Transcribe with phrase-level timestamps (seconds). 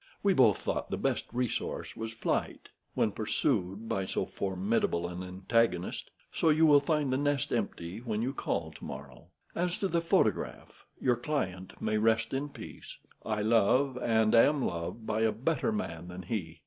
[0.23, 6.09] "We both thought the best resource was flight when pursued by so formidable an antagonist;
[6.31, 9.27] so you will find the nest empty when you call to morrow.
[9.53, 12.97] As to the photograph, your client may rest in peace.
[13.23, 16.59] I love and am loved by a better man than he.